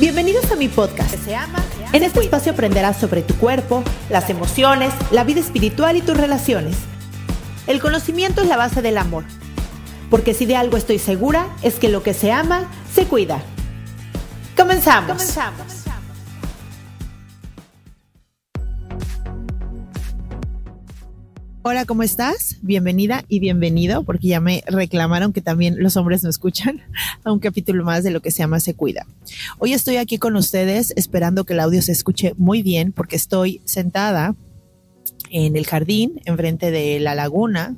[0.00, 1.12] Bienvenidos a mi podcast.
[1.24, 1.58] Se ama,
[1.92, 6.76] en este espacio aprenderás sobre tu cuerpo, las emociones, la vida espiritual y tus relaciones.
[7.66, 9.24] El conocimiento es la base del amor.
[10.08, 13.42] Porque si de algo estoy segura, es que lo que se ama, se cuida.
[14.56, 15.10] Comenzamos.
[15.10, 15.77] Comenzamos.
[21.62, 22.58] Hola, ¿cómo estás?
[22.62, 26.80] Bienvenida y bienvenido, porque ya me reclamaron que también los hombres no escuchan
[27.24, 29.06] a un capítulo más de lo que se llama Se Cuida.
[29.58, 33.60] Hoy estoy aquí con ustedes esperando que el audio se escuche muy bien, porque estoy
[33.64, 34.36] sentada
[35.30, 37.76] en el jardín, enfrente de la laguna.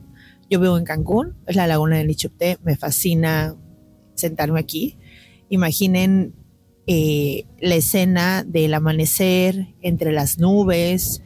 [0.51, 3.57] Yo vivo en Cancún, es la laguna de Nichupté, me fascina
[4.15, 4.99] sentarme aquí.
[5.49, 6.35] Imaginen
[6.87, 11.23] eh, la escena del amanecer entre las nubes,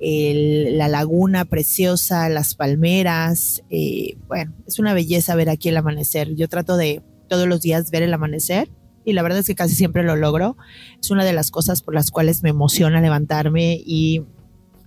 [0.00, 3.62] la laguna preciosa, las palmeras.
[3.70, 6.34] Eh, bueno, es una belleza ver aquí el amanecer.
[6.34, 8.68] Yo trato de todos los días ver el amanecer
[9.04, 10.56] y la verdad es que casi siempre lo logro.
[11.00, 14.24] Es una de las cosas por las cuales me emociona levantarme y,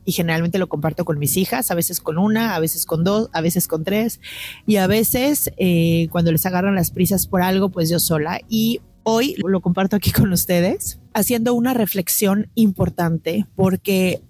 [0.05, 3.41] generalmente lo comparto con mis hijas, a veces con una, a veces con dos, a
[3.41, 4.19] veces con tres
[4.65, 8.41] y a veces eh, cuando les agarran las prisas por algo, pues yo sola.
[8.49, 14.23] Y hoy lo comparto aquí con ustedes haciendo una reflexión importante porque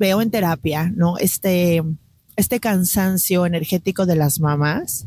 [0.00, 1.18] veo en terapia, ¿no?
[1.18, 1.84] Este,
[2.34, 5.06] este cansancio energético de las mamás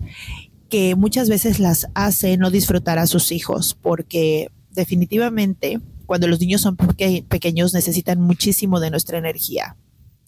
[0.70, 6.62] que muchas veces las hace no disfrutar a sus hijos porque definitivamente cuando los niños
[6.62, 9.76] son pequeños necesitan muchísimo de nuestra energía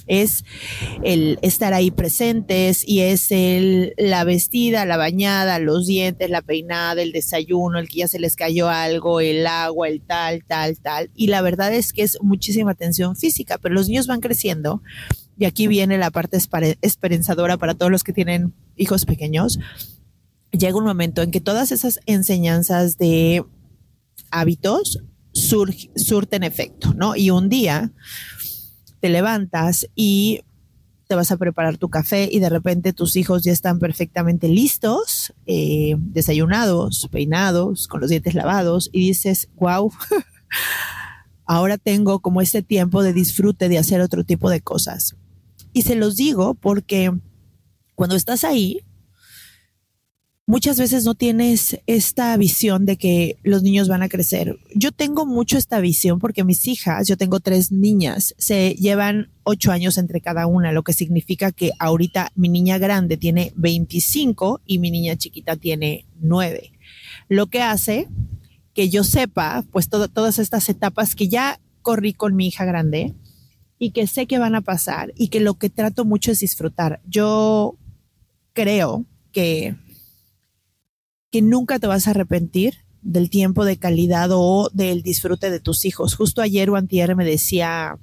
[0.08, 0.44] es
[1.04, 7.02] el estar ahí presentes y es el, la vestida, la bañada, los dientes, la peinada,
[7.02, 11.10] el desayuno, el que ya se les cayó algo, el agua, el tal, tal, tal.
[11.16, 14.82] Y la verdad es que es muchísima atención física, pero los niños van creciendo
[15.38, 16.38] y aquí viene la parte
[16.82, 19.60] esperanzadora para todos los que tienen hijos pequeños.
[20.52, 23.44] Llega un momento en que todas esas enseñanzas de
[24.32, 27.16] hábitos surten efecto, ¿no?
[27.16, 27.92] Y un día
[29.06, 30.42] te levantas y
[31.08, 35.32] te vas a preparar tu café y de repente tus hijos ya están perfectamente listos,
[35.46, 39.92] eh, desayunados, peinados, con los dientes lavados y dices, wow,
[41.46, 45.16] ahora tengo como este tiempo de disfrute de hacer otro tipo de cosas.
[45.72, 47.12] Y se los digo porque
[47.94, 48.82] cuando estás ahí,
[50.48, 54.60] muchas veces no tienes esta visión de que los niños van a crecer.
[54.76, 59.72] Yo tengo mucho esta visión porque mis hijas, yo tengo tres niñas, se llevan ocho
[59.72, 64.80] años entre cada una, lo que significa que ahorita mi niña grande tiene 25 y
[64.80, 66.72] mi niña chiquita tiene 9.
[67.28, 68.08] Lo que hace
[68.74, 73.14] que yo sepa, pues todas estas etapas que ya corrí con mi hija grande
[73.80, 77.02] y que sé que van a pasar y que lo que trato mucho es disfrutar.
[77.08, 77.78] Yo
[78.54, 79.76] creo que
[81.36, 85.84] que nunca te vas a arrepentir del tiempo de calidad o del disfrute de tus
[85.84, 86.16] hijos.
[86.16, 87.98] Justo ayer o antier me decía,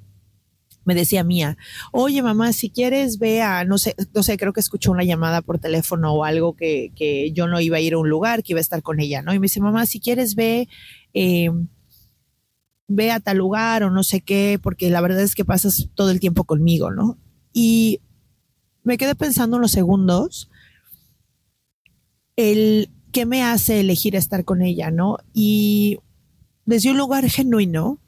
[0.85, 1.57] me decía Mía,
[1.91, 5.41] oye mamá, si quieres ve a, no sé, no sé, creo que escuchó una llamada
[5.41, 8.53] por teléfono o algo que, que yo no iba a ir a un lugar, que
[8.53, 9.33] iba a estar con ella, ¿no?
[9.33, 10.69] Y me dice, mamá, si quieres ve,
[11.15, 11.49] eh,
[12.87, 16.11] ve a tal lugar o no sé qué, porque la verdad es que pasas todo
[16.11, 17.17] el tiempo conmigo, ¿no?
[17.51, 17.99] Y
[18.83, 20.51] me quedé pensando unos segundos,
[22.35, 25.19] el ¿qué me hace elegir estar con ella, no?
[25.33, 25.99] Y
[26.65, 27.99] desde un lugar genuino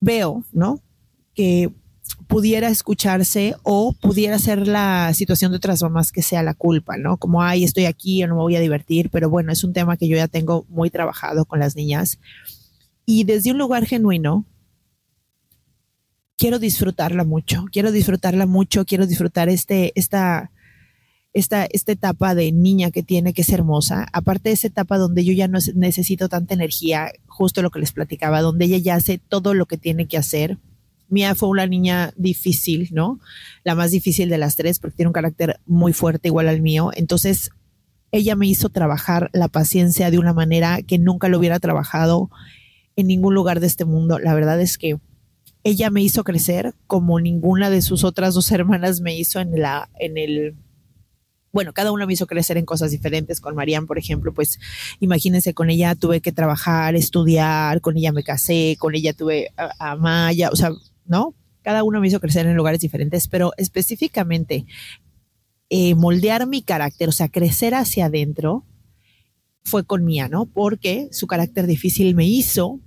[0.00, 0.80] veo, ¿no?
[1.34, 1.70] Que
[2.26, 7.16] pudiera escucharse o pudiera ser la situación de otras mamás que sea la culpa, ¿no?
[7.16, 9.96] Como, ay, estoy aquí, o no me voy a divertir, pero bueno, es un tema
[9.96, 12.18] que yo ya tengo muy trabajado con las niñas.
[13.06, 14.44] Y desde un lugar genuino,
[16.36, 20.50] quiero disfrutarla mucho, quiero disfrutarla mucho, quiero disfrutar este, esta,
[21.32, 25.24] esta, esta etapa de niña que tiene, que es hermosa, aparte de esa etapa donde
[25.24, 29.18] yo ya no necesito tanta energía, justo lo que les platicaba, donde ella ya hace
[29.18, 30.58] todo lo que tiene que hacer.
[31.08, 33.20] Mía fue una niña difícil, ¿no?
[33.64, 36.90] La más difícil de las tres, porque tiene un carácter muy fuerte, igual al mío.
[36.94, 37.50] Entonces,
[38.12, 42.30] ella me hizo trabajar la paciencia de una manera que nunca lo hubiera trabajado
[42.96, 44.18] en ningún lugar de este mundo.
[44.18, 44.98] La verdad es que
[45.62, 49.90] ella me hizo crecer como ninguna de sus otras dos hermanas me hizo en la,
[49.98, 50.54] en el,
[51.52, 53.40] bueno, cada uno me hizo crecer en cosas diferentes.
[53.40, 54.58] Con Marian, por ejemplo, pues
[55.00, 59.96] imagínense, con ella tuve que trabajar, estudiar, con ella me casé, con ella tuve a,
[59.96, 60.70] Maya, o sea,
[61.06, 61.34] ¿no?
[61.62, 64.64] Cada uno me hizo crecer en lugares diferentes, pero específicamente
[65.68, 68.64] eh, moldear mi carácter, o sea, crecer hacia adentro,
[69.62, 70.46] fue con Mía, ¿no?
[70.46, 72.80] Porque su carácter difícil me hizo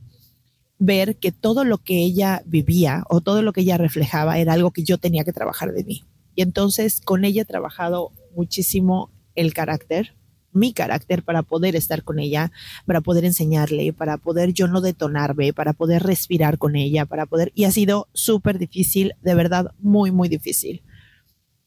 [0.80, 4.71] ver que todo lo que ella vivía o todo lo que ella reflejaba era algo
[4.71, 6.04] que yo tenía que trabajar de mí.
[6.36, 10.15] Y entonces con ella he trabajado muchísimo el carácter,
[10.51, 12.51] mi carácter para poder estar con ella,
[12.85, 17.51] para poder enseñarle, para poder yo no detonarme, para poder respirar con ella, para poder...
[17.56, 20.83] Y ha sido súper difícil, de verdad, muy, muy difícil.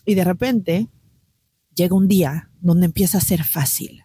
[0.04, 0.88] Y de repente
[1.74, 4.04] llega un día donde empieza a ser fácil,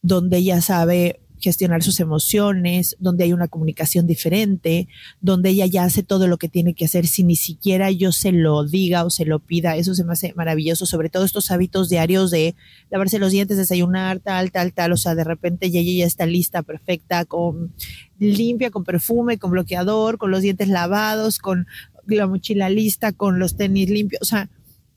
[0.00, 4.88] donde ella sabe gestionar sus emociones, donde hay una comunicación diferente,
[5.20, 8.32] donde ella ya hace todo lo que tiene que hacer sin ni siquiera yo se
[8.32, 9.76] lo diga o se lo pida.
[9.76, 12.54] Eso se me hace maravilloso, sobre todo estos hábitos diarios de
[12.90, 14.92] lavarse los dientes, desayunar, tal, tal, tal.
[14.92, 17.74] O sea, de repente ya ella ya está lista, perfecta, con
[18.18, 21.66] limpia, con perfume, con bloqueador, con los dientes lavados, con
[22.06, 24.22] la mochila lista, con los tenis limpios.
[24.22, 24.48] O sea,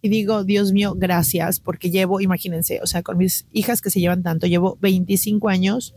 [0.02, 4.00] y digo, Dios mío, gracias, porque llevo, imagínense, o sea, con mis hijas que se
[4.00, 5.96] llevan tanto, llevo 25 años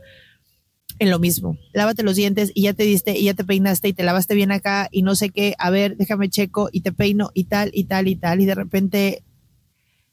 [0.99, 1.57] en lo mismo.
[1.73, 4.53] Lávate los dientes y ya te diste y ya te peinaste y te lavaste bien
[4.53, 7.85] acá y no sé qué, a ver, déjame checo y te peino y tal y
[7.85, 9.23] tal y tal y de repente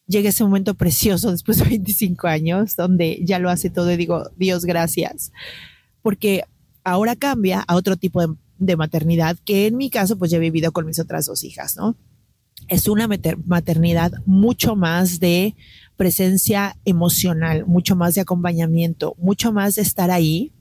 [0.08, 4.30] llega ese momento precioso después de 25 años donde ya lo hace todo y digo,
[4.38, 5.32] Dios, gracias.
[6.02, 6.44] Porque
[6.84, 8.22] ahora cambia a otro tipo
[8.58, 11.76] de, maternidad que en mi caso pues ya he vivido con mis otras dos hijas,
[11.76, 11.98] ¿no?
[12.68, 13.08] Es una
[13.46, 15.56] maternidad mucho más de
[15.98, 20.52] presencia emocional, mucho más de acompañamiento, mucho más de estar ahí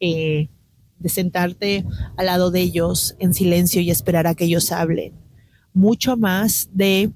[0.00, 0.48] eh,
[0.98, 1.84] de sentarte
[2.16, 5.12] al lado de ellos en silencio y esperar a que ellos hablen.
[5.72, 7.10] Mucho más de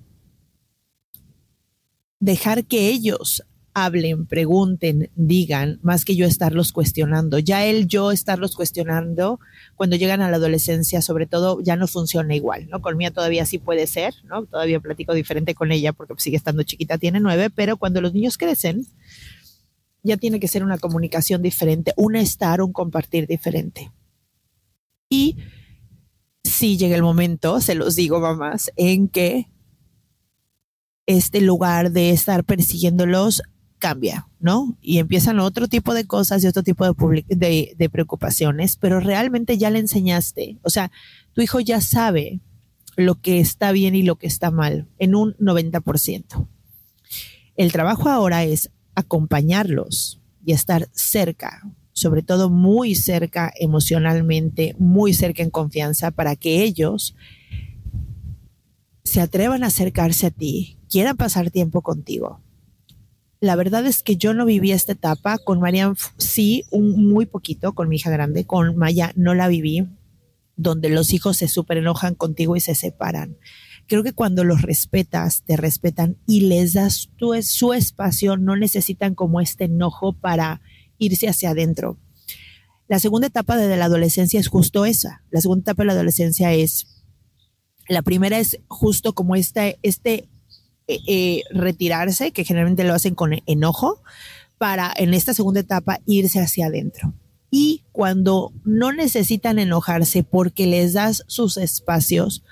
[2.21, 3.43] dejar que ellos
[3.75, 7.39] hablen, pregunten, digan, más que yo estarlos cuestionando.
[7.39, 9.41] Ya el yo estarlos cuestionando
[9.77, 12.83] cuando llegan a la adolescencia, sobre todo, ya no funciona igual, ¿no?
[12.83, 14.45] Con Mía todavía sí puede ser, ¿no?
[14.45, 18.37] Todavía platico diferente con ella porque sigue estando chiquita, tiene nueve, pero cuando los niños
[18.37, 18.87] crecen,
[20.03, 23.93] ya tiene que ser una comunicación diferente, un estar, un compartir diferente.
[25.09, 25.37] Y
[26.43, 29.49] si llega el momento, se los digo mamás, en que
[31.07, 33.43] este lugar de estar persiguiéndolos
[33.79, 34.79] cambia, ¿no?
[34.81, 39.71] Y empiezan otro tipo de cosas y otro tipo de, de, preocupaciones, pero realmente ya
[39.71, 40.93] le enseñaste, o sea,
[41.33, 42.41] tu hijo ya sabe
[42.97, 46.47] lo que está bien y lo que está mal en un 90%.
[47.57, 51.63] El trabajo ahora es acompañarlos y estar cerca,
[51.93, 57.15] sobre todo muy cerca emocionalmente, muy cerca en confianza, para que ellos
[59.05, 62.41] se atrevan a acercarse a ti, quieran pasar tiempo contigo.
[63.41, 67.73] La verdad es que yo no viví esta etapa, con Marian sí, un, muy poquito,
[67.73, 69.89] con mi hija grande, con Maya no la viví,
[70.57, 73.37] donde los hijos se super enojan contigo y se separan
[73.87, 79.15] creo que cuando los respetas, te respetan y les das tu, su espacio, no necesitan
[79.15, 80.61] como este enojo para
[80.99, 81.99] irse hacia adentro.
[82.89, 85.23] La segunda etapa de la adolescencia es justo esa.
[85.31, 86.87] La segunda etapa de la adolescencia es,
[87.89, 90.29] la primera es justo como este, este
[90.89, 94.03] eh, eh, retirarse, que generalmente lo hacen con enojo,
[94.59, 97.15] para en esta segunda etapa irse hacia adentro.
[97.51, 102.43] Y cuando no necesitan enojarse porque les das sus espacios,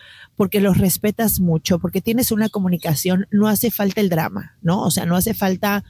[0.40, 4.80] porque los respetas mucho, porque tienes una comunicación, no hace falta el drama, ¿no?
[4.80, 5.84] O sea, no hace falta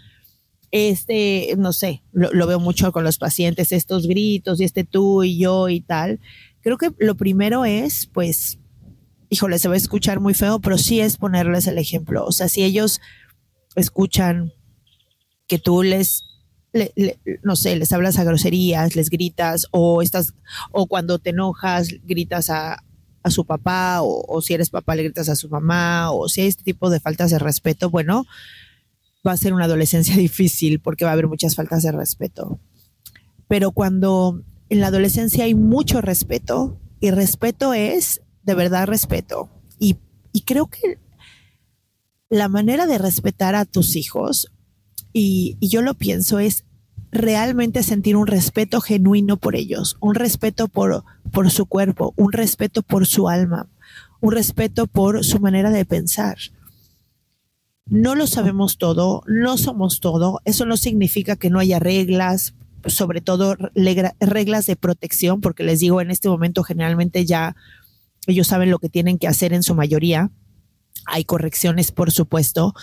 [0.73, 5.38] este, no sé, lo, veo mucho con los pacientes, estos gritos y este tú y
[5.38, 6.19] yo y tal.
[6.62, 8.59] Creo que lo primero es, pues,
[9.28, 12.25] híjole, se va a escuchar muy feo, pero sí es ponerles el ejemplo.
[12.25, 13.00] O sea, si ellos
[13.76, 14.52] escuchan
[15.47, 16.25] que tú les
[17.42, 20.35] no sé, les hablas a groserías, les gritas, o estás,
[20.73, 22.83] o cuando te enojas, gritas a,
[23.23, 26.49] a su papá o, si eres papá le gritas a su mamá o si hay
[26.49, 28.27] este tipo de faltas de respeto, bueno,
[29.27, 32.59] va a ser una adolescencia difícil porque va a haber muchas faltas de respeto.
[33.49, 39.97] Pero cuando en la adolescencia hay mucho respeto y respeto es de verdad respeto y,
[40.33, 40.99] y creo que
[42.29, 44.53] la manera de respetar a tus hijos
[45.12, 46.65] y, y yo lo pienso es
[47.12, 52.83] realmente sentir un respeto genuino por ellos, un respeto por, por su cuerpo, un respeto
[52.83, 53.69] por su alma,
[54.21, 56.38] un respeto por su manera de pensar.
[57.87, 62.55] No lo sabemos todo, no somos todo, eso no significa que no haya reglas,
[62.87, 63.57] sobre todo
[64.21, 67.57] reglas de protección, porque les digo, en este momento generalmente ya
[68.26, 70.31] ellos saben lo que tienen que hacer en su mayoría.
[71.07, 72.75] Hay correcciones, por supuesto,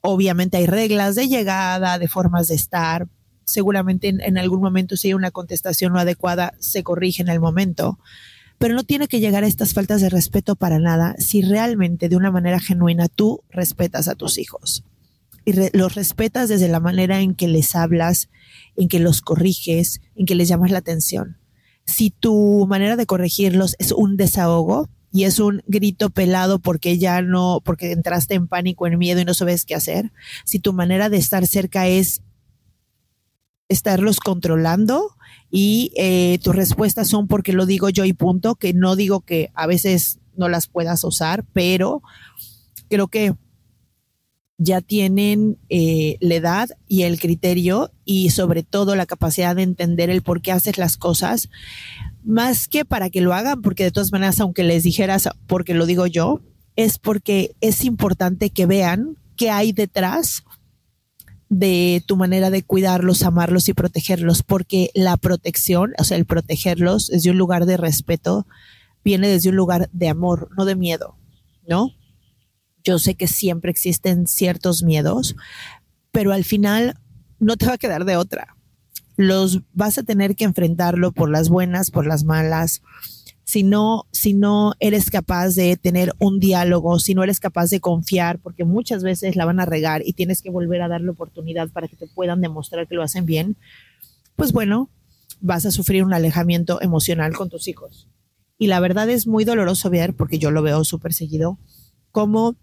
[0.00, 3.08] obviamente hay reglas de llegada, de formas de estar.
[3.48, 7.98] Seguramente en, algún momento si hay una contestación no adecuada, se corrige en el momento
[8.60, 12.16] pero no tiene que llegar a estas faltas de respeto para nada si realmente de
[12.16, 14.82] una manera genuina tú respetas a tus hijos
[15.48, 18.28] y los respetas desde la manera en que les hablas,
[18.76, 21.38] en que los corriges, en que les llamas la atención.
[21.86, 27.22] Si tu manera de corregirlos es un desahogo y es un grito pelado porque ya
[27.22, 30.12] no, porque entraste en pánico, en miedo y no sabes qué hacer,
[30.44, 32.20] si tu manera de estar cerca es
[33.68, 35.14] estarlos controlando
[35.50, 39.50] y eh, tus respuestas son porque lo digo yo y punto, que no digo que
[39.54, 42.02] a veces no las puedas usar, pero
[42.88, 43.34] creo que
[44.58, 50.10] ya tienen eh, la edad y el criterio y sobre todo la capacidad de entender
[50.10, 51.48] el por qué haces las cosas,
[52.24, 55.86] más que para que lo hagan, porque de todas maneras, aunque les dijeras porque lo
[55.86, 56.40] digo yo,
[56.74, 60.42] es porque es importante que vean qué hay detrás
[61.48, 67.08] de tu manera de cuidarlos, amarlos y protegerlos, porque la protección, o sea, el protegerlos
[67.08, 68.46] desde un lugar de respeto,
[69.04, 71.16] viene desde un lugar de amor, no de miedo,
[71.66, 71.92] ¿no?
[72.84, 75.36] Yo sé que siempre existen ciertos miedos,
[76.10, 76.98] pero al final
[77.38, 78.56] no te va a quedar de otra.
[79.16, 82.82] Los vas a tener que enfrentarlo por las buenas, por las malas,
[83.48, 87.80] si no, si no eres capaz de tener un diálogo, si no eres capaz de
[87.80, 91.70] confiar, porque muchas veces la van a regar y tienes que volver a darle oportunidad
[91.70, 93.56] para que te puedan demostrar que lo hacen bien,
[94.36, 94.90] pues bueno,
[95.40, 98.06] vas a sufrir un alejamiento emocional con tus hijos.
[98.58, 101.58] Y la verdad es muy doloroso ver, porque yo lo veo súper seguido,
[102.12, 102.54] cómo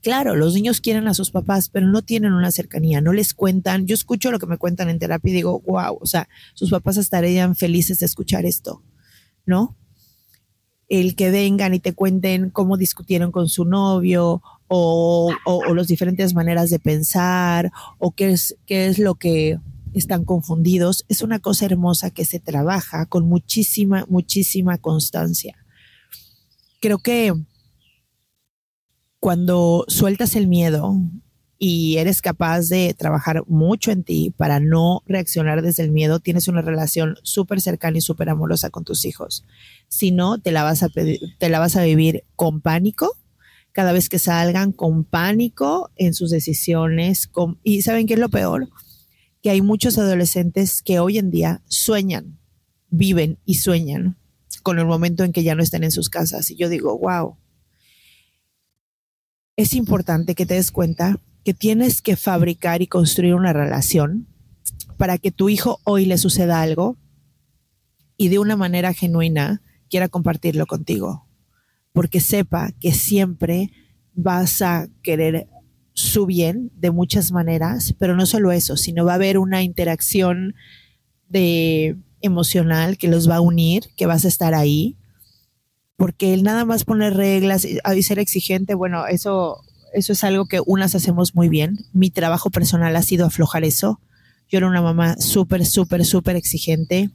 [0.00, 3.86] claro, los niños quieren a sus papás, pero no tienen una cercanía, no les cuentan.
[3.86, 6.96] Yo escucho lo que me cuentan en terapia y digo, wow, o sea, sus papás
[6.96, 8.82] estarían felices de escuchar esto,
[9.44, 9.76] ¿no?
[10.88, 16.34] El que vengan y te cuenten cómo discutieron con su novio o, o, las diferentes
[16.34, 19.58] maneras de pensar o qué es, qué es lo que
[19.94, 25.56] están confundidos, es una cosa hermosa que se trabaja con muchísima, muchísima constancia.
[26.80, 27.32] Creo que
[29.20, 31.00] cuando sueltas el miedo
[31.58, 36.48] y eres capaz de trabajar mucho en ti para no reaccionar desde el miedo, tienes
[36.48, 39.44] una relación súper cercana y súper amorosa con tus hijos.
[39.88, 43.16] Si no, te la, vas a te la vas a vivir con pánico,
[43.72, 47.30] cada vez que salgan con pánico en sus decisiones.
[47.62, 48.68] Y ¿saben qué es lo peor?
[49.42, 52.38] Que hay muchos adolescentes que hoy en día sueñan,
[52.90, 54.16] viven y sueñan
[54.62, 56.50] con el momento en que ya no estén en sus casas.
[56.50, 57.36] Y yo digo, wow,
[59.56, 64.26] es importante que te des cuenta que tienes que fabricar y construir una relación
[64.96, 66.98] para que tu hijo hoy le suceda algo
[68.16, 71.28] y de una manera genuina quiera compartirlo contigo,
[71.92, 73.70] porque sepa que siempre
[74.12, 75.46] vas a querer
[75.92, 80.56] su bien de muchas maneras, pero no solo eso, sino va a haber una interacción
[81.28, 84.96] de emocional que los va a unir, que vas a estar ahí,
[85.96, 89.62] porque el nada más poner reglas y ser exigente, bueno, eso
[89.96, 91.78] eso es algo que unas hacemos muy bien.
[91.94, 93.98] Mi trabajo personal ha sido aflojar eso.
[94.46, 97.08] Yo era una mamá súper, súper, súper exigente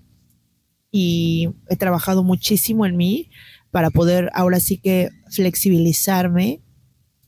[0.91, 3.29] y he trabajado muchísimo en mí
[3.69, 6.63] para poder ahora sí que flexibilizarme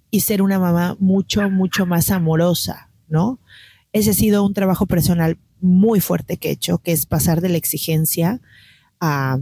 [0.10, 3.39] y ser una mamá mucho, mucho más amorosa, ¿no?
[3.91, 7.50] Ese ha sido un trabajo personal muy fuerte que he hecho, que es pasar de
[7.50, 8.41] la exigencia
[9.00, 9.38] a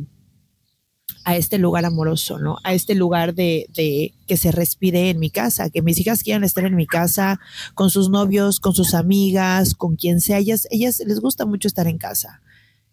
[1.24, 2.58] a este lugar amoroso, ¿no?
[2.64, 6.44] A este lugar de, de, que se respire en mi casa, que mis hijas quieran
[6.44, 7.40] estar en mi casa
[7.74, 10.40] con sus novios, con sus amigas, con quien sea.
[10.40, 12.42] Ellas, ellas les gusta mucho estar en casa.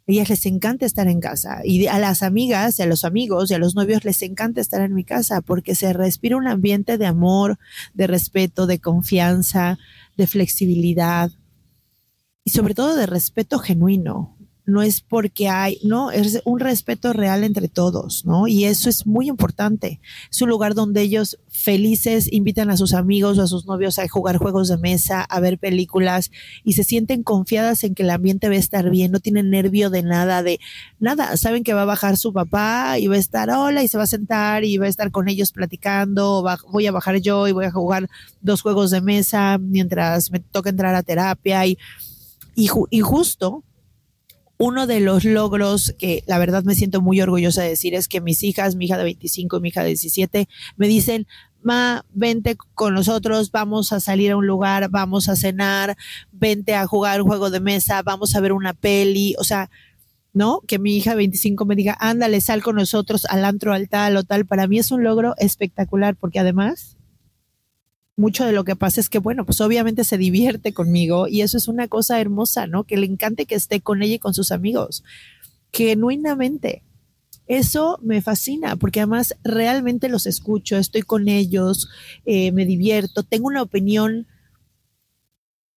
[0.07, 1.61] Ellas les encanta estar en casa.
[1.65, 4.95] Y a las amigas, a los amigos y a los novios les encanta estar en
[4.95, 7.59] mi casa porque se respira un ambiente de amor,
[7.93, 9.79] de respeto, de confianza,
[10.17, 11.31] de flexibilidad
[12.49, 14.38] y sobre todo de respeto genuino,
[14.69, 18.47] no es porque hay, no, es un respeto real entre todos, ¿no?
[18.47, 19.99] Y eso es muy importante.
[20.31, 24.07] Es un lugar donde ellos felices invitan a sus amigos o a sus novios a
[24.07, 26.31] jugar juegos de mesa, a ver películas
[26.65, 29.89] y se sienten confiadas en que el ambiente va a estar bien, no tienen nervio
[29.89, 30.61] de nada, de
[31.01, 33.97] nada, saben que va a bajar su papá y va a estar hola y se
[33.97, 37.53] va a sentar y va a estar con ellos platicando, voy a bajar yo y
[37.53, 38.07] voy a jugar
[38.43, 41.79] dos juegos de mesa mientras me toca entrar a terapia y,
[42.55, 43.65] y, justo
[44.59, 48.21] uno de los logros que la verdad me siento muy orgullosa de decir es que
[48.21, 51.27] mis hijas, mi hija de 25 y mi hija de 17, me dicen,
[51.61, 55.97] Ma, vente con nosotros, vamos a salir a un lugar, vamos a cenar,
[56.31, 59.69] vente a jugar un juego de mesa, vamos a ver una peli, o sea,
[60.33, 60.61] ¿no?
[60.67, 64.17] Que mi hija de 25 me diga, ándale, sal con nosotros al antro, al tal
[64.17, 66.98] o tal, para mí es un logro espectacular porque además
[68.19, 71.57] mucho de lo que pasa es que, bueno, pues obviamente se divierte conmigo y eso
[71.57, 72.83] es una cosa hermosa, ¿no?
[72.85, 75.05] Que le encante que esté con ella y con sus amigos,
[75.73, 76.83] genuinamente.
[77.47, 81.89] Eso me fascina porque además realmente los escucho, estoy con ellos,
[82.27, 84.27] eh, me divierto, tengo una opinión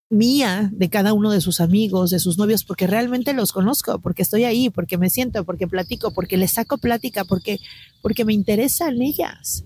[0.09, 4.23] mía de cada uno de sus amigos, de sus novios, porque realmente los conozco, porque
[4.23, 7.59] estoy ahí, porque me siento, porque platico, porque les saco plática, porque,
[8.01, 9.63] porque me interesan ellas,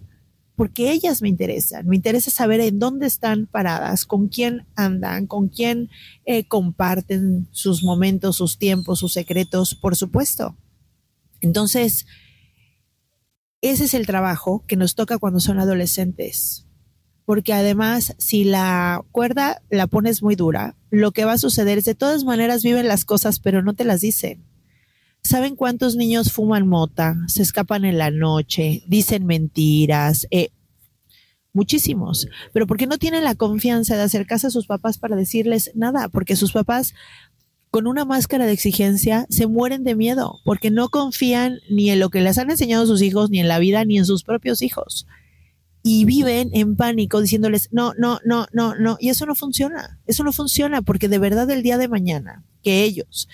[0.56, 1.88] porque ellas me interesan.
[1.88, 5.90] Me interesa saber en dónde están paradas, con quién andan, con quién
[6.26, 10.58] eh, comparten sus momentos, sus tiempos, sus secretos, por supuesto.
[11.42, 12.06] Entonces,
[13.62, 16.66] ese es el trabajo que nos toca cuando son adolescentes
[17.26, 21.86] porque además si la cuerda la pones muy dura, lo que va a suceder es
[21.86, 24.46] de todas maneras viven las cosas, pero no te las dicen.
[25.25, 30.27] ¿Saben cuántos niños fuman mota, se escapan en la noche, dicen mentiras?
[30.29, 30.51] Eh,
[31.51, 36.10] muchísimos, pero porque no tienen la confianza de acercarse a sus papás para decirles nada,
[36.10, 36.94] porque sus papás
[37.72, 42.12] con una máscara de exigencia se mueren de miedo, porque no confían ni en lo
[42.12, 45.08] que les han enseñado sus hijos, ni en la vida, ni en sus propios hijos
[45.82, 48.98] y viven en pánico diciéndoles, no, no, no, no, no.
[49.00, 50.00] Y eso no funciona.
[50.08, 53.27] Eso no funciona porque de verdad el día de mañana que ellos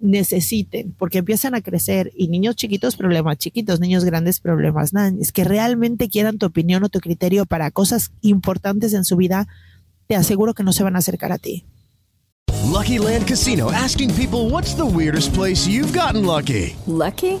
[0.00, 5.44] necesiten, porque empiezan a crecer y niños chiquitos, problemas chiquitos, niños grandes, problemas es que
[5.44, 9.48] realmente quieran tu opinión o tu criterio para cosas importantes en su vida,
[10.06, 11.64] te aseguro que no se van a acercar a ti.
[12.64, 16.76] Lucky Land Casino asking people what's the weirdest place you've gotten lucky.
[16.86, 17.40] Lucky?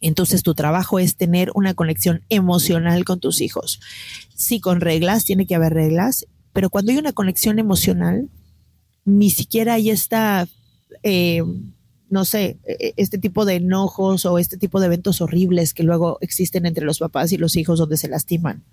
[0.00, 3.80] Entonces tu trabajo es tener una conexión emocional con tus hijos.
[4.34, 8.28] Sí, con reglas, tiene que haber reglas pero cuando hay una conexión emocional,
[9.04, 10.48] ni siquiera hay esta,
[11.02, 11.42] eh,
[12.08, 15.84] no sé, e, e, este tipo de enojos o este tipo de eventos horribles que
[15.84, 18.64] luego existen entre los papás y los hijos donde se lastiman.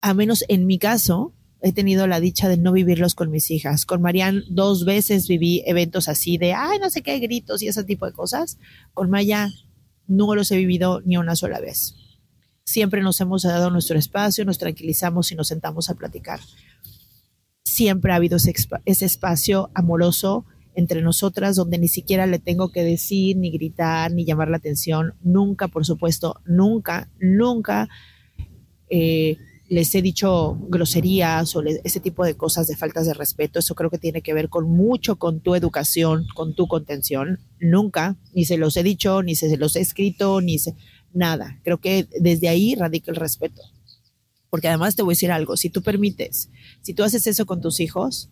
[0.00, 1.32] A menos en mi caso,
[1.62, 3.84] he tenido la dicha de no vivirlos con mis hijas.
[3.84, 7.84] Con Marian dos veces viví eventos así de, ay, no sé qué, gritos y ese
[7.84, 8.58] tipo de cosas.
[8.94, 9.50] Con Maya
[10.10, 11.94] no los he vivido ni una sola vez
[12.70, 16.40] siempre nos hemos dado nuestro espacio, nos tranquilizamos y nos sentamos a platicar.
[17.64, 23.36] Siempre ha habido ese, espacio amoroso entre nosotras donde ni siquiera le tengo que decir,
[23.36, 25.14] ni gritar, ni llamar la atención.
[25.20, 27.88] Nunca, por supuesto, nunca, nunca
[28.88, 29.36] eh,
[29.70, 33.60] les he dicho groserías o ese tipo de cosas de faltas de respeto.
[33.60, 37.38] Eso creo que tiene que ver con mucho con tu educación, con tu contención.
[37.60, 40.74] Nunca, ni se los he dicho, ni se los he escrito, ni se
[41.12, 41.60] nada.
[41.62, 43.62] Creo que desde ahí radica el respeto.
[44.50, 46.50] Porque además te voy a decir algo, si tú permites,
[46.82, 48.28] si tú haces eso con tus hijos,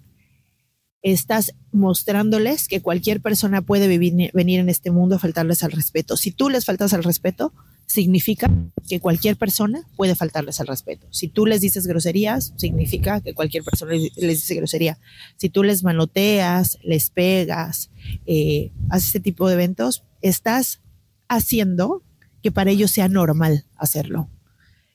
[1.02, 6.16] estás mostrándoles que cualquier persona puede vivir, venir en este mundo a faltarles al respeto.
[6.16, 7.52] Si tú les faltas al respeto,
[7.88, 8.50] significa
[8.86, 11.08] que cualquier persona puede faltarles al respeto.
[11.10, 14.98] Si tú les dices groserías, significa que cualquier persona les dice grosería.
[15.38, 17.90] Si tú les manoteas, les pegas,
[18.26, 20.82] eh, haces este tipo de eventos, estás
[21.28, 22.04] haciendo
[22.42, 24.28] que para ellos sea normal hacerlo,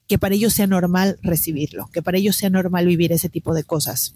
[0.08, 3.64] que para ellos sea normal recibirlo, que para ellos sea normal vivir ese tipo de
[3.64, 4.14] cosas.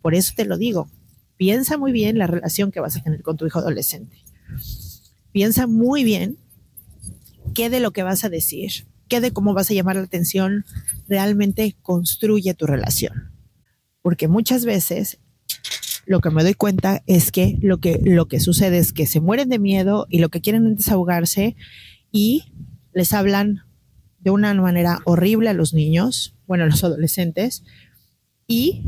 [0.00, 0.88] Por eso te lo digo,
[1.36, 4.18] piensa muy bien la relación que vas a tener con tu hijo adolescente.
[5.32, 6.38] Piensa muy bien
[7.54, 10.64] qué de lo que vas a decir, qué de cómo vas a llamar la atención
[11.08, 13.32] realmente construye tu relación.
[14.02, 15.18] Porque muchas veces
[16.06, 19.20] lo que me doy cuenta es que lo que, lo que sucede es que se
[19.20, 21.56] mueren de miedo y lo que quieren es desahogarse
[22.10, 22.52] y
[22.92, 23.62] les hablan
[24.18, 27.64] de una manera horrible a los niños, bueno, a los adolescentes,
[28.46, 28.82] y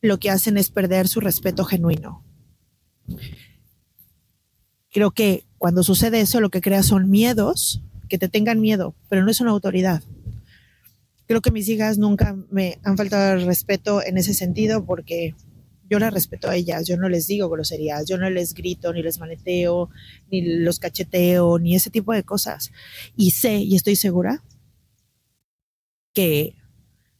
[0.00, 2.24] lo que hacen es perder su respeto genuino.
[4.90, 9.24] Creo que cuando sucede eso, lo que crea son miedos, que te tengan miedo, pero
[9.24, 10.00] no es una autoridad.
[11.26, 15.34] Creo que mis hijas nunca me han faltado el respeto en ese sentido porque
[15.90, 19.02] yo las respeto a ellas, yo no les digo groserías, yo no les grito, ni
[19.02, 19.90] les maneteo,
[20.30, 22.70] ni los cacheteo, ni ese tipo de cosas.
[23.16, 24.44] Y sé y estoy segura
[26.14, 26.54] que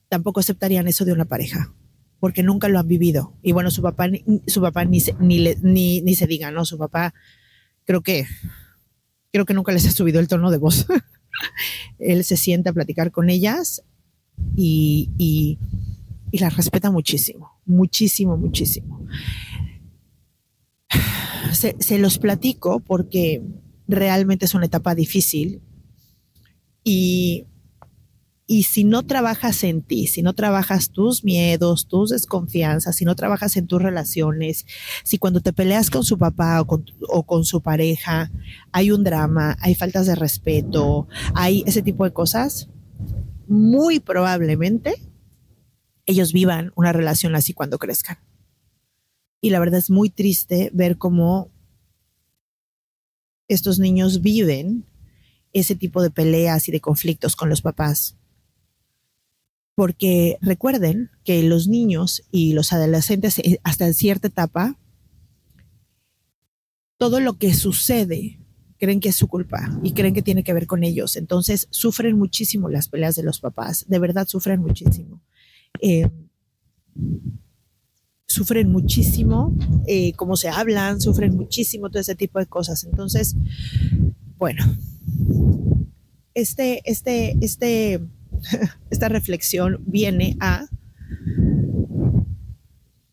[0.09, 1.75] tampoco aceptarían eso de una pareja,
[2.21, 3.35] porque nunca lo han vivido.
[3.43, 4.07] Y bueno, su papá,
[4.47, 6.65] su papá ni, se, ni, ni, ni se diga, ¿no?
[6.65, 7.13] Su papá
[7.87, 8.27] creo que,
[9.33, 10.87] creo que nunca les ha subido el tono de voz.
[11.99, 13.83] Él se sienta a platicar con ellas
[14.55, 15.59] y, y,
[16.33, 19.05] las respeta muchísimo muchísimo, muchísimo.
[21.53, 23.43] se, se los platico porque
[23.89, 25.61] realmente es una etapa difícil
[26.83, 27.47] y,
[28.49, 33.17] y si no trabajas en ti, si no trabajas tus miedos, tus desconfianzas, si no
[33.17, 34.67] trabajas en tus relaciones,
[35.03, 38.31] si cuando te peleas con su papá o con, o con su pareja
[38.71, 42.69] hay un drama, hay faltas de respeto, hay ese tipo de cosas,
[43.49, 44.95] muy probablemente
[46.07, 48.19] ellos vivan una relación así cuando crezcan.
[49.41, 51.51] Y la verdad es muy triste ver cómo
[53.49, 54.87] estos niños viven
[55.53, 58.17] ese tipo de peleas y de conflictos con los papás.
[59.77, 64.77] Porque recuerden que los niños y los adolescentes eh, hasta cierta etapa,
[66.97, 68.41] todo lo que sucede
[68.79, 71.15] creen que es su culpa y creen que tiene que ver con ellos.
[71.15, 75.23] Entonces sufren muchísimo las peleas de los papás, de verdad sufren muchísimo.
[75.81, 76.09] Eh,
[78.27, 79.55] sufren muchísimo
[79.87, 82.85] eh, cómo se hablan, sufren muchísimo todo ese tipo de cosas.
[82.85, 83.37] Entonces,
[84.37, 84.65] bueno,
[86.35, 88.01] este, este, este,
[88.91, 90.67] esta reflexión viene a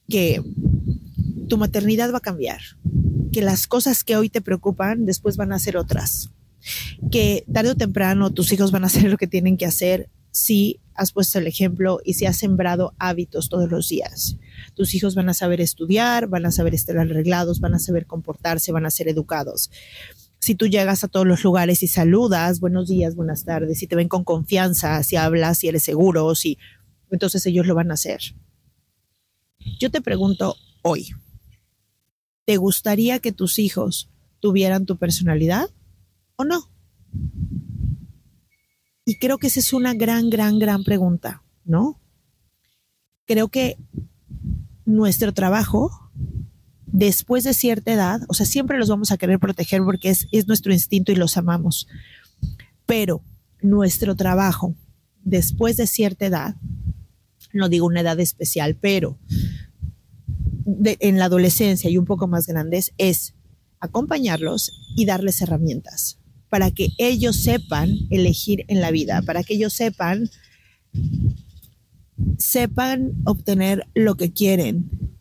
[0.09, 0.43] que
[1.47, 2.61] tu maternidad va a cambiar,
[3.31, 6.31] que las cosas que hoy te preocupan después van a ser otras,
[7.11, 10.79] que tarde o temprano tus hijos van a hacer lo que tienen que hacer si
[10.95, 14.37] has puesto el ejemplo y si has sembrado hábitos todos los días.
[14.75, 18.71] Tus hijos van a saber estudiar, van a saber estar arreglados, van a saber comportarse,
[18.71, 19.71] van a ser educados.
[20.43, 23.95] Si tú llegas a todos los lugares y saludas, buenos días, buenas tardes, si te
[23.95, 26.57] ven con confianza, si hablas, si eres seguro, si
[27.09, 28.19] entonces ellos lo van a hacer.
[29.79, 31.11] Yo te pregunto hoy,
[32.43, 34.09] ¿te gustaría que tus hijos
[34.41, 35.69] tuvieran tu personalidad
[36.35, 36.69] o no?
[39.05, 42.01] Y creo que esa es una gran, gran, gran pregunta, ¿no?
[43.23, 43.77] Creo que
[44.83, 46.11] nuestro trabajo,
[46.93, 50.47] después de cierta edad, o sea, siempre los vamos a querer proteger porque es, es
[50.47, 51.87] nuestro instinto y los amamos,
[52.85, 53.21] pero
[53.61, 54.75] nuestro trabajo,
[55.23, 56.55] después de cierta edad,
[57.51, 59.17] no digo una edad especial, pero
[60.65, 63.33] en la adolescencia y un poco más grandes, es
[63.79, 69.73] acompañarlos y darles herramientas para que ellos sepan elegir en la vida, para que ellos
[69.73, 70.29] sepan
[72.37, 75.12] sepan obtener lo que quieren,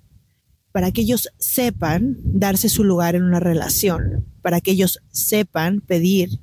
[0.72, 6.40] para que ellos sepan darse su lugar en una relación, para que ellos sepan pedir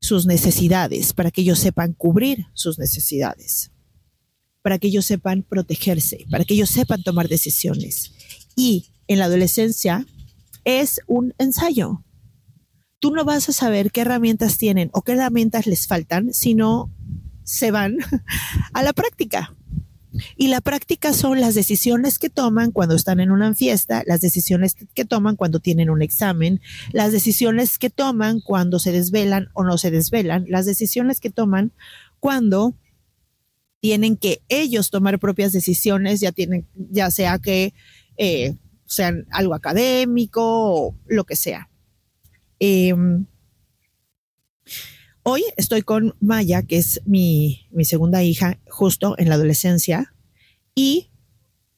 [0.00, 3.70] sus necesidades, para que ellos sepan cubrir sus necesidades,
[4.62, 8.12] para que ellos sepan protegerse, para que ellos sepan tomar decisiones.
[8.56, 10.06] Y en la adolescencia
[10.64, 12.04] es un ensayo
[13.02, 16.88] tú no vas a saber qué herramientas tienen o qué herramientas les faltan si no
[17.42, 17.96] se van
[18.72, 19.56] a la práctica.
[20.36, 24.74] Y la práctica son las decisiones que toman cuando están en una fiesta, las decisiones
[24.94, 26.60] que toman cuando tienen un examen,
[26.92, 31.72] las decisiones que toman cuando se desvelan o no se desvelan, las decisiones que toman
[32.20, 32.74] cuando
[33.80, 37.74] tienen que ellos tomar propias decisiones, ya tienen, ya sea que
[38.16, 38.54] eh,
[38.86, 41.68] sean algo académico o lo que sea.
[42.60, 42.94] Eh,
[45.22, 50.14] hoy estoy con Maya, que es mi, mi, segunda hija, justo en la adolescencia,
[50.74, 51.10] y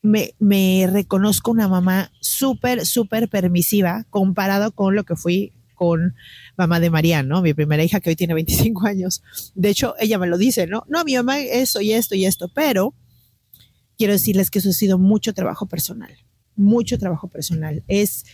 [0.03, 6.15] me, me reconozco una mamá súper, súper permisiva comparado con lo que fui con
[6.57, 9.23] mamá de Mariano, mi primera hija que hoy tiene 25 años.
[9.55, 10.85] De hecho, ella me lo dice, ¿no?
[10.89, 12.95] No, mi mamá eso y esto y esto, pero
[13.99, 16.13] quiero decirles que eso ha sido mucho trabajo personal,
[16.55, 17.83] mucho trabajo personal.
[17.89, 18.25] Es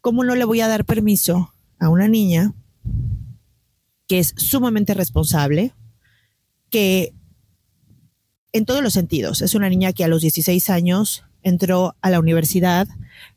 [0.00, 2.54] cómo no le voy a dar permiso a una niña
[4.08, 5.72] que es sumamente responsable,
[6.70, 7.14] que
[8.52, 12.18] en todos los sentidos, es una niña que a los 16 años entró a la
[12.18, 12.88] universidad,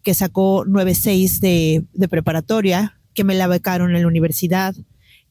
[0.01, 4.73] que sacó 9.6 de, de preparatoria, que me la becaron en la universidad,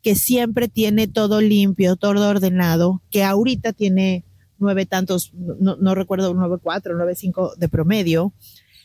[0.02, 4.24] que siempre tiene todo limpio, todo ordenado, que ahorita tiene
[4.58, 8.32] nueve tantos, no, no recuerdo, nueve cuatro, nueve cinco de promedio.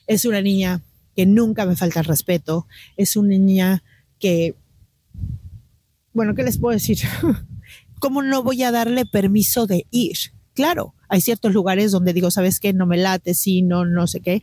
[0.08, 0.82] Es una niña
[1.16, 3.84] que nunca me falta el respeto, es una niña
[4.20, 4.56] que,
[6.16, 6.98] bueno, ¿qué les puedo decir?
[8.00, 10.18] ¿Cómo no voy a darle permiso de ir?
[10.54, 12.74] Claro, hay ciertos lugares donde digo, ¿sabes qué?
[12.74, 14.42] No me late, sí, no, no sé qué,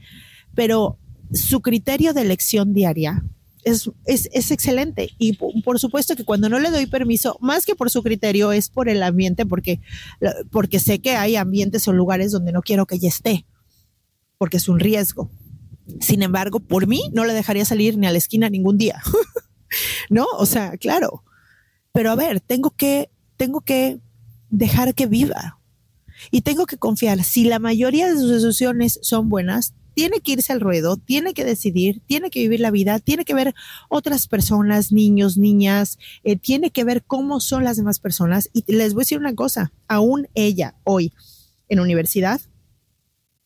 [0.55, 0.99] pero
[1.33, 3.25] su criterio de elección diaria
[3.65, 5.11] es, es, es, excelente.
[5.19, 8.69] Y por supuesto que cuando no le doy permiso, más que por su criterio, es
[8.69, 9.81] por el ambiente, porque,
[10.51, 13.47] porque sé que hay ambientes o lugares donde no quiero que ella esté,
[14.37, 15.31] porque es un riesgo.
[16.01, 19.01] Sin embargo, por mí no le dejaría salir ni a la esquina ningún día.
[20.11, 20.27] ¿no?
[20.39, 21.25] O sea, claro.
[21.93, 24.01] Pero a ver, tengo que, tengo que
[24.51, 25.59] dejar que viva.
[26.31, 27.25] Y tengo que confiar.
[27.25, 31.45] Si la mayoría de sus decisiones son buenas, tiene que irse al ruedo, tiene que
[31.45, 33.55] decidir, tiene que vivir la vida, tiene que ver
[33.89, 38.49] otras personas, niños, niñas, eh, tiene que ver cómo son las demás personas.
[38.53, 41.13] Y les voy a decir una cosa, aún ella hoy
[41.69, 42.41] en universidad,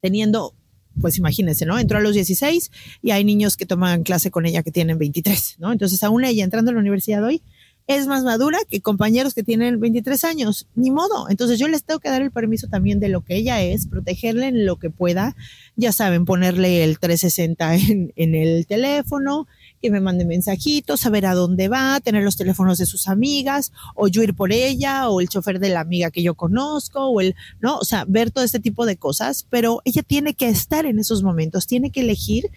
[0.00, 0.54] teniendo,
[1.00, 1.78] pues imagínense, ¿no?
[1.78, 2.70] Entró a los 16
[3.02, 5.72] y hay niños que toman clase con ella que tienen 23, ¿no?
[5.72, 7.42] Entonces aún ella entrando a la universidad hoy,
[7.86, 11.30] es más madura que compañeros que tienen 23 años, ni modo.
[11.30, 14.48] Entonces yo les tengo que dar el permiso también de lo que ella es, protegerla
[14.48, 15.36] en lo que pueda.
[15.76, 19.46] Ya saben, ponerle el 360 en, en el teléfono,
[19.80, 24.08] que me mande mensajitos, saber a dónde va, tener los teléfonos de sus amigas, o
[24.08, 27.36] yo ir por ella, o el chofer de la amiga que yo conozco, o el,
[27.60, 27.78] ¿no?
[27.78, 31.22] O sea, ver todo este tipo de cosas, pero ella tiene que estar en esos
[31.22, 32.50] momentos, tiene que elegir.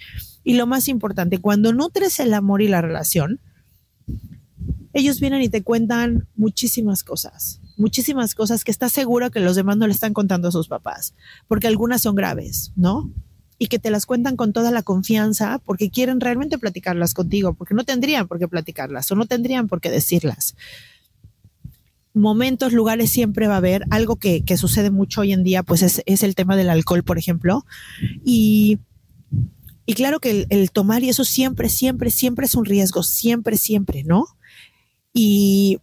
[0.44, 3.40] Y lo más importante, cuando nutres el amor y la relación,
[5.00, 9.78] ellos vienen y te cuentan muchísimas cosas, muchísimas cosas que estás segura que los demás
[9.78, 11.14] no le están contando a sus papás,
[11.48, 13.12] porque algunas son graves, ¿no?
[13.58, 17.74] Y que te las cuentan con toda la confianza porque quieren realmente platicarlas contigo, porque
[17.74, 20.56] no tendrían por qué platicarlas o no tendrían por qué decirlas.
[22.14, 23.84] Momentos, lugares siempre va a haber.
[23.92, 27.18] Algo que, que sucede mucho hoy en día, pues es, el tema del alcohol, por
[27.18, 27.66] ejemplo.
[28.24, 28.80] Y
[29.96, 34.28] claro que el, tomar y eso siempre, siempre, siempre es un riesgo, siempre, siempre, ¿no?
[35.14, 35.80] Y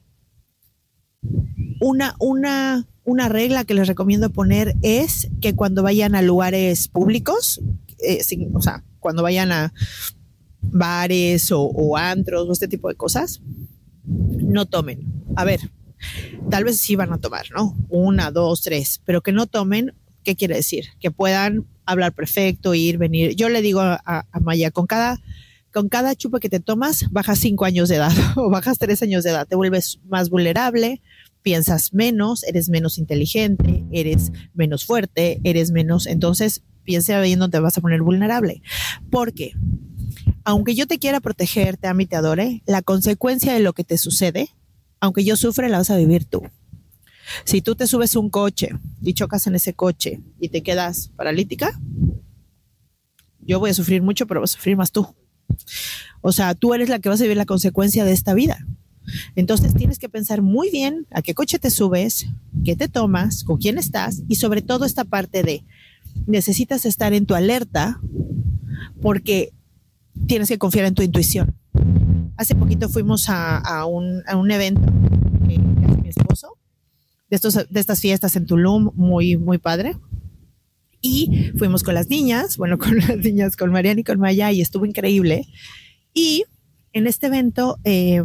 [1.81, 7.61] una, una, una regla que les recomiendo poner es que cuando vayan a lugares públicos,
[7.99, 8.21] eh,
[8.55, 9.73] o sea, cuando vayan a
[10.61, 13.41] bares o, o antros o este tipo de cosas,
[14.05, 15.01] no tomen.
[15.35, 15.71] A ver,
[16.51, 17.77] tal vez sí van a tomar, ¿no?
[17.89, 20.87] Una, dos, tres, pero que no tomen, ¿qué quiere decir?
[21.01, 23.35] Que puedan hablar perfecto, ir, venir.
[23.37, 25.21] Yo le digo a, a Maya, con cada
[25.77, 29.25] con cada chupa que te tomas, bajas cinco años de edad o bajas tres años
[29.25, 31.03] de edad, te vuelves más vulnerable,
[31.43, 37.61] piensas menos, eres menos inteligente, eres menos fuerte, eres menos, entonces piensa bien dónde te
[37.61, 38.62] vas a poner vulnerable.
[39.11, 39.53] Porque
[40.45, 43.85] aunque yo te quiera proteger, te ame y te adore, la consecuencia de lo que
[43.85, 44.49] te sucede,
[44.99, 46.41] aunque yo sufre, la vas a vivir tú.
[47.45, 48.71] Si tú te subes un coche
[49.03, 51.79] y chocas en ese coche y te quedas paralítica,
[53.41, 55.15] yo voy a sufrir mucho, pero vas a sufrir más tú.
[56.20, 58.66] O sea, tú eres la que vas a vivir la consecuencia de esta vida.
[59.37, 62.26] Entonces tienes que pensar muy bien a qué coche te subes,
[62.64, 65.64] qué te tomas, con quién estás y sobre todo esta parte de
[66.26, 68.00] necesitas estar en tu alerta
[69.00, 69.52] porque
[70.26, 71.54] tienes que confiar en tu intuición.
[72.37, 74.92] Hace poquito fuimos a, un, a un, evento
[75.46, 76.59] que hace mi esposo,
[77.30, 79.96] de, estos, de estas fiestas en Tulum, muy, muy padre
[81.07, 84.61] y fuimos con las niñas, bueno, con las niñas, con Mariana y con Maya, y
[84.61, 85.47] estuvo increíble.
[86.12, 86.45] Y
[86.92, 88.23] en este evento, eh,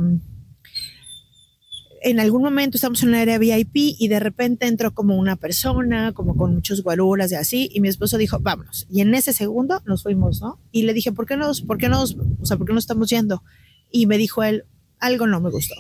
[2.04, 6.14] en algún momento estamos en una área VIP y de repente entró como una persona,
[6.14, 8.88] como con muchos guaruras y así, y mi esposo dijo, vámonos.
[8.90, 10.60] Y en ese segundo nos fuimos, ¿no?
[10.72, 13.10] Y le dije, ¿por qué nos, por qué nos, o sea, por qué no estamos
[13.10, 13.44] yendo?
[13.92, 14.64] Y me dijo él,
[15.00, 15.76] algo no me gustó.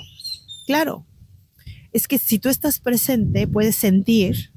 [0.67, 1.07] Claro,
[1.91, 4.50] es que si tú estás presente, puedes sentir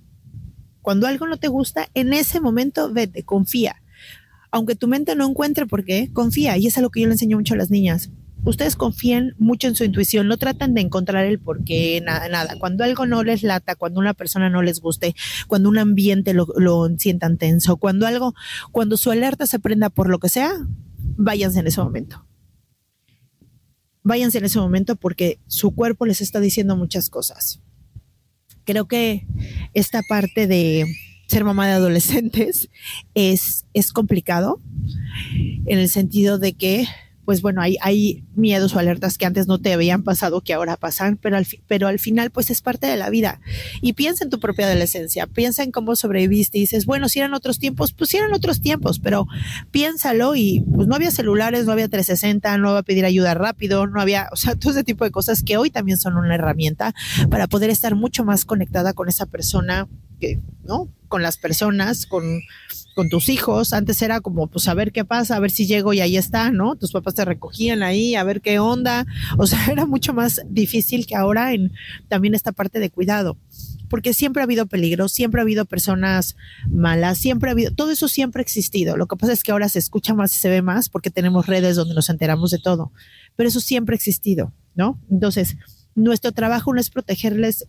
[0.84, 3.76] cuando algo no te gusta, en ese momento vete, confía.
[4.50, 6.58] Aunque tu mente no encuentre por qué, confía.
[6.58, 8.10] Y es algo que yo le enseño mucho a las niñas.
[8.44, 12.56] Ustedes confíen mucho en su intuición, no tratan de encontrar el por qué, nada, nada.
[12.58, 15.14] Cuando algo no les lata, cuando una persona no les guste,
[15.48, 18.34] cuando un ambiente lo, lo sientan tenso, cuando algo,
[18.70, 20.52] cuando su alerta se prenda por lo que sea,
[21.16, 22.26] váyanse en ese momento
[24.02, 27.62] váyanse en ese momento porque su cuerpo les está diciendo muchas cosas
[28.64, 29.27] creo que
[29.74, 30.87] esta parte de
[31.27, 32.68] ser mamá de adolescentes
[33.14, 34.61] es, es complicado
[35.66, 36.87] en el sentido de que
[37.24, 41.16] pues bueno, hay, miedos o alertas que antes no te habían pasado, que ahora pasan,
[41.16, 43.40] pero al, pero al final pues es parte de la vida.
[43.80, 47.34] Y piensa en tu propia adolescencia, piensa en cómo sobreviviste y dices, bueno, si eran
[47.34, 49.26] otros tiempos, pues si eran otros tiempos, pero
[49.70, 53.87] piénsalo y pues no había celulares, no había 360, no iba a pedir ayuda rápido,
[53.87, 56.94] no había, o sea, todo ese tipo de cosas que hoy también son una herramienta
[57.30, 59.88] para poder estar mucho más conectada con esa persona
[60.20, 60.88] que, ¿no?
[61.08, 62.42] Con las personas, con
[62.94, 65.92] con tus hijos, antes era como, pues a ver qué pasa, a ver si llego
[65.92, 66.76] y ahí está, ¿no?
[66.76, 69.07] Tus papás te recogían ahí, a ver qué onda.
[69.37, 71.72] O sea, era mucho más difícil que ahora en
[72.09, 73.37] también esta parte de cuidado.
[73.90, 76.37] Porque siempre ha habido peligro, siempre ha habido personas
[76.68, 78.96] malas, siempre ha habido, todo eso siempre ha existido.
[78.96, 81.46] Lo que pasa es que ahora se escucha más y se ve más porque tenemos
[81.46, 82.92] redes donde nos enteramos de todo.
[83.37, 85.00] Pero eso siempre ha existido, ¿no?
[85.11, 85.57] Entonces,
[85.94, 87.66] nuestro trabajo no es protegerles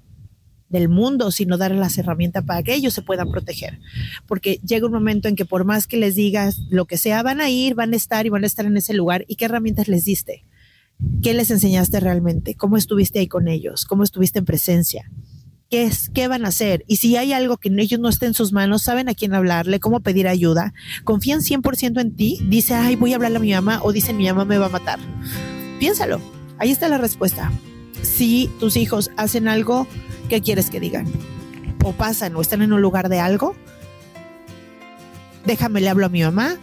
[0.76, 3.80] del mundo, sino darles las herramientas para que ellos se puedan proteger.
[4.28, 7.42] Porque llega un momento en que por más que les digas lo que sea, van
[7.42, 9.26] a ir, van a estar y van a estar en ese lugar.
[9.28, 10.46] ¿Y qué herramientas les diste?
[11.22, 12.56] ¿Qué les enseñaste realmente?
[12.56, 13.86] ¿Cómo estuviste ahí con ellos?
[13.86, 15.10] ¿Cómo estuviste en presencia?
[15.70, 16.84] qué es, qué van a hacer.
[16.88, 19.80] Y si hay algo que ellos no esté en sus manos, saben a quién hablarle,
[19.80, 23.80] cómo pedir ayuda, confían 100% en ti, dice, ay, voy a hablarle a mi mamá
[23.84, 25.00] o dice, mi mamá me va a matar.
[25.80, 26.22] Piénsalo,
[26.58, 27.52] ahí está la respuesta.
[28.02, 29.88] Si tus hijos hacen algo,
[30.30, 31.08] ¿qué quieres que digan?
[31.84, 33.56] O pasan o están en un lugar de algo,
[35.46, 36.58] déjame le hablo a mi mamá,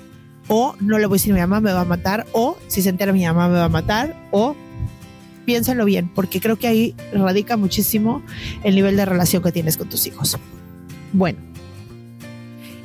[0.48, 2.82] o no le voy a decir a mi mamá me va a matar, o si
[2.82, 4.56] se entera mi mamá me va a matar, o
[5.44, 8.22] piénsalo bien, porque creo que ahí radica muchísimo
[8.62, 10.38] el nivel de relación que tienes con tus hijos.
[11.12, 11.38] Bueno,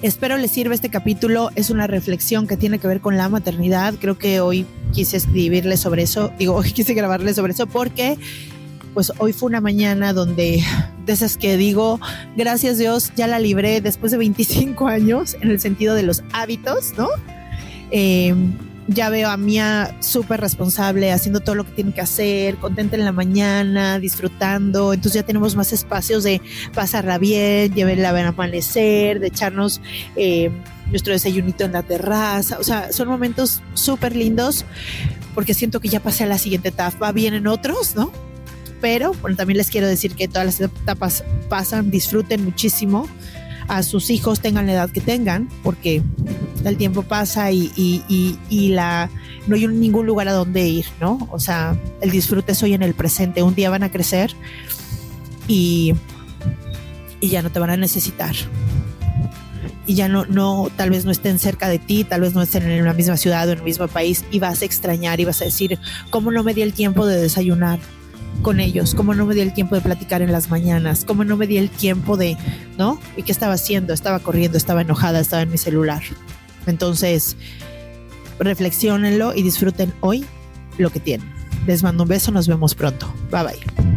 [0.01, 1.49] espero les sirva este capítulo.
[1.55, 3.95] Es una reflexión que tiene que ver con la maternidad.
[3.99, 8.17] Creo que hoy quise escribirle sobre eso, digo, hoy quise grabarle sobre eso porque
[8.97, 10.63] pues hoy fue una mañana donde
[11.05, 11.99] de esas que digo,
[12.35, 16.93] gracias Dios, ya la libré después de 25 años en el sentido de los hábitos,
[16.97, 17.07] ¿no?
[17.91, 18.33] Eh,
[18.87, 23.05] ya veo a Mía súper responsable, haciendo todo lo que tiene que hacer, contenta en
[23.05, 24.93] la mañana, disfrutando.
[24.93, 26.41] Entonces ya tenemos más espacios de
[26.73, 29.79] pasarla bien, ver el amanecer, de echarnos
[30.15, 30.49] eh,
[30.89, 32.57] nuestro desayunito en la terraza.
[32.57, 34.65] O sea, son momentos súper lindos
[35.35, 37.11] porque siento que ya pasé a la siguiente etapa.
[37.11, 38.11] Vienen otros, ¿no?
[38.81, 43.07] Pero bueno, también les quiero decir que todas las etapas pasan, disfruten muchísimo
[43.67, 46.01] a sus hijos, tengan la edad que tengan, porque
[46.63, 49.09] el tiempo pasa y, y, la,
[49.47, 51.27] no hay ningún lugar a donde ir, ¿no?
[51.31, 53.43] O sea, el disfrute es hoy en el presente.
[53.43, 54.33] Un día van a crecer
[55.47, 55.93] y,
[57.19, 58.35] y ya no te van a necesitar.
[59.85, 62.69] Y ya no, no, tal vez no estén cerca de ti, tal vez no estén
[62.69, 65.41] en la misma ciudad o en el mismo país y vas a extrañar y vas
[65.41, 67.79] a decir, ¿cómo no me di el tiempo de desayunar?
[68.41, 71.37] Con ellos, cómo no me di el tiempo de platicar en las mañanas, cómo no
[71.37, 72.37] me di el tiempo de,
[72.77, 72.99] ¿no?
[73.15, 73.93] ¿Y qué estaba haciendo?
[73.93, 76.01] Estaba corriendo, estaba enojada, estaba en mi celular.
[76.65, 77.35] Entonces,
[78.39, 80.25] reflexionenlo y disfruten hoy
[80.77, 81.27] lo que tienen.
[81.65, 83.13] Les mando un beso, nos vemos pronto.
[83.31, 83.96] Bye bye.